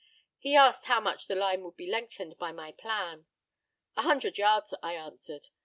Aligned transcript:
He 0.39 0.55
asked 0.55 0.85
how 0.85 0.99
much 0.99 1.27
the 1.27 1.35
line 1.35 1.61
would 1.61 1.77
be 1.77 1.85
lengthened 1.85 2.39
by 2.39 2.51
my 2.51 2.71
plan. 2.71 3.27
'A 3.95 4.01
hundred 4.01 4.39
yards,' 4.39 4.73
I 4.81 4.95
answered. 4.95 5.49